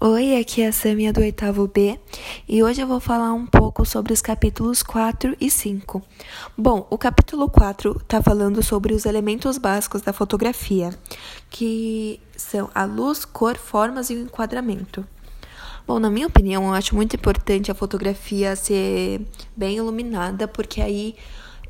Oi, 0.00 0.36
aqui 0.36 0.62
é 0.62 0.68
a 0.68 0.72
Samia 0.72 1.12
do 1.12 1.18
oitavo 1.20 1.66
B 1.66 1.98
e 2.48 2.62
hoje 2.62 2.80
eu 2.80 2.86
vou 2.86 3.00
falar 3.00 3.32
um 3.32 3.44
pouco 3.44 3.84
sobre 3.84 4.12
os 4.12 4.22
capítulos 4.22 4.80
4 4.80 5.36
e 5.40 5.50
5. 5.50 6.00
Bom, 6.56 6.86
o 6.88 6.96
capítulo 6.96 7.50
4 7.50 7.96
está 8.00 8.22
falando 8.22 8.62
sobre 8.62 8.94
os 8.94 9.04
elementos 9.06 9.58
básicos 9.58 10.00
da 10.00 10.12
fotografia, 10.12 10.90
que 11.50 12.20
são 12.36 12.70
a 12.72 12.84
luz, 12.84 13.24
cor, 13.24 13.56
formas 13.56 14.08
e 14.08 14.14
o 14.14 14.20
enquadramento. 14.20 15.04
Bom, 15.84 15.98
na 15.98 16.08
minha 16.08 16.28
opinião, 16.28 16.68
eu 16.68 16.74
acho 16.74 16.94
muito 16.94 17.16
importante 17.16 17.68
a 17.68 17.74
fotografia 17.74 18.54
ser 18.54 19.20
bem 19.56 19.78
iluminada, 19.78 20.46
porque 20.46 20.80
aí 20.80 21.16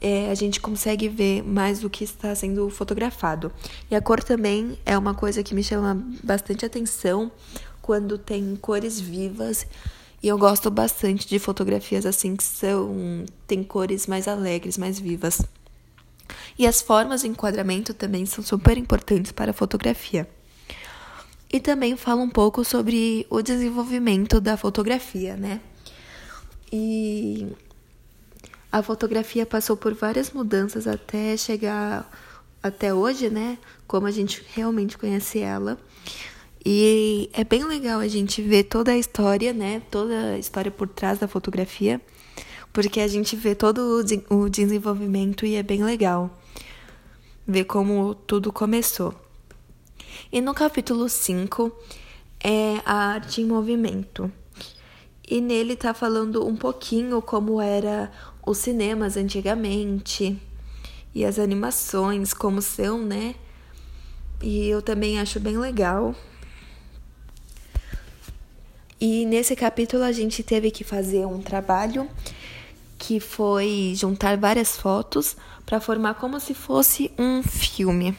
é, 0.02 0.30
a 0.30 0.34
gente 0.34 0.60
consegue 0.60 1.08
ver 1.08 1.42
mais 1.42 1.80
do 1.80 1.88
que 1.88 2.04
está 2.04 2.34
sendo 2.34 2.68
fotografado. 2.68 3.50
E 3.90 3.96
a 3.96 4.02
cor 4.02 4.22
também 4.22 4.79
é 4.84 4.98
uma 4.98 5.14
coisa 5.14 5.42
que 5.42 5.54
me 5.54 5.62
chama 5.64 6.04
bastante 6.22 6.66
atenção 6.66 7.32
quando 7.88 8.19
tem 8.19 8.55
cores 8.55 9.01
vivas. 9.01 9.66
E 10.23 10.29
eu 10.29 10.37
gosto 10.37 10.70
bastante 10.70 11.27
de 11.27 11.38
fotografias 11.38 12.05
assim 12.05 12.37
que 12.37 12.45
são 12.45 13.24
tem 13.46 13.65
cores 13.65 14.06
mais 14.06 14.29
alegres, 14.29 14.77
mais 14.77 14.98
vivas. 14.98 15.41
E 16.59 16.66
as 16.66 16.82
formas 16.82 17.23
de 17.23 17.29
enquadramento 17.29 17.95
também 17.95 18.27
são 18.27 18.45
super 18.45 18.77
importantes 18.77 19.32
para 19.32 19.52
a 19.52 19.55
fotografia. 19.55 20.29
E 21.51 21.59
também 21.60 21.96
fala 21.96 22.20
um 22.20 22.29
pouco 22.29 22.62
sobre 22.62 23.27
o 23.30 23.41
desenvolvimento 23.41 24.38
da 24.38 24.59
fotografia, 24.59 25.34
né? 25.34 25.59
E 26.70 27.46
a 28.70 28.82
fotografia 28.82 29.46
passou 29.46 29.79
por 29.79 29.95
várias 29.95 30.30
mudanças 30.30 30.87
até 30.87 31.38
chegar 31.38 32.07
até 32.62 32.93
hoje, 32.93 33.30
né? 33.30 33.57
Como 33.87 34.07
a 34.07 34.10
gente 34.10 34.45
realmente 34.55 34.98
conhece 34.98 35.38
ela. 35.38 35.79
E 36.64 37.30
é 37.32 37.44
bem 37.44 37.64
legal 37.64 38.00
a 38.00 38.08
gente 38.08 38.42
ver 38.42 38.64
toda 38.64 38.92
a 38.92 38.98
história, 38.98 39.52
né? 39.52 39.82
Toda 39.90 40.32
a 40.32 40.38
história 40.38 40.70
por 40.70 40.88
trás 40.88 41.18
da 41.18 41.28
fotografia, 41.28 42.00
porque 42.73 43.00
a 43.00 43.09
gente 43.09 43.37
vê 43.37 43.54
todo 43.54 44.02
o 44.30 44.48
desenvolvimento 44.48 45.46
e 45.46 45.54
é 45.54 45.62
bem 45.62 45.84
legal 45.84 46.30
ver 47.46 47.65
como 47.65 48.15
tudo 48.15 48.52
começou. 48.52 49.15
E 50.30 50.40
no 50.40 50.52
capítulo 50.52 51.09
5 51.09 51.73
é 52.40 52.80
a 52.84 52.95
arte 53.12 53.40
em 53.40 53.46
movimento. 53.46 54.30
E 55.26 55.40
nele 55.40 55.76
tá 55.76 55.95
falando 55.95 56.46
um 56.46 56.56
pouquinho 56.56 57.22
como 57.22 57.60
era 57.60 58.10
os 58.45 58.59
cinemas 58.59 59.16
antigamente 59.16 60.40
e 61.15 61.24
as 61.24 61.38
animações 61.38 62.32
como 62.34 62.60
são, 62.60 63.02
né? 63.02 63.34
E 64.43 64.69
eu 64.69 64.82
também 64.82 65.19
acho 65.19 65.41
bem 65.41 65.59
legal 65.59 66.15
e 69.00 69.25
nesse 69.27 69.54
capítulo 69.54 70.03
a 70.03 70.12
gente 70.12 70.43
teve 70.43 70.71
que 70.71 70.82
fazer 70.82 71.25
um 71.25 71.41
trabalho 71.41 72.09
que 72.99 73.21
foi 73.21 73.93
juntar 73.94 74.37
várias 74.37 74.77
fotos 74.77 75.37
para 75.65 75.81
formar 75.81 76.15
como 76.15 76.41
se 76.41 76.53
fosse 76.53 77.10
um 77.16 77.43
filme. 77.43 78.16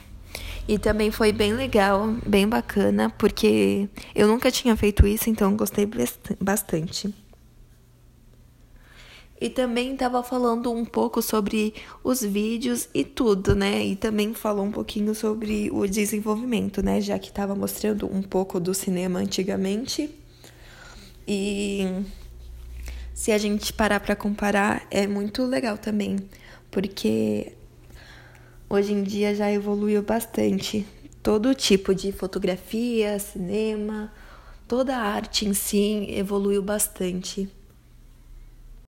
E 0.67 0.77
também 0.77 1.11
foi 1.11 1.33
bem 1.33 1.53
legal, 1.53 2.15
bem 2.25 2.47
bacana, 2.47 3.09
porque 3.09 3.89
eu 4.15 4.27
nunca 4.27 4.51
tinha 4.51 4.75
feito 4.77 5.05
isso, 5.05 5.29
então 5.29 5.57
gostei 5.57 5.89
bastante. 6.39 7.13
E 9.41 9.49
também 9.49 9.93
estava 9.93 10.21
falando 10.21 10.71
um 10.71 10.85
pouco 10.85 11.21
sobre 11.21 11.73
os 12.03 12.21
vídeos 12.21 12.87
e 12.93 13.03
tudo, 13.03 13.55
né? 13.55 13.83
E 13.83 13.95
também 13.95 14.33
falou 14.33 14.63
um 14.63 14.71
pouquinho 14.71 15.15
sobre 15.15 15.69
o 15.71 15.87
desenvolvimento, 15.87 16.83
né? 16.83 17.01
Já 17.01 17.17
que 17.17 17.29
estava 17.29 17.55
mostrando 17.55 18.05
um 18.05 18.21
pouco 18.21 18.59
do 18.59 18.73
cinema 18.73 19.19
antigamente 19.19 20.09
e 21.31 22.03
se 23.13 23.31
a 23.31 23.37
gente 23.37 23.71
parar 23.71 23.99
para 23.99 24.15
comparar, 24.15 24.87
é 24.89 25.05
muito 25.05 25.45
legal 25.45 25.77
também, 25.77 26.17
porque 26.71 27.53
hoje 28.67 28.93
em 28.93 29.03
dia 29.03 29.35
já 29.35 29.51
evoluiu 29.51 30.01
bastante. 30.01 30.87
Todo 31.21 31.53
tipo 31.53 31.93
de 31.93 32.11
fotografia, 32.11 33.19
cinema, 33.19 34.11
toda 34.67 34.97
a 34.97 35.01
arte 35.01 35.47
em 35.47 35.53
si 35.53 36.07
evoluiu 36.09 36.63
bastante. 36.63 37.47